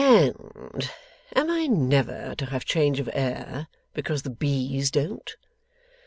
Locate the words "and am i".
0.01-1.67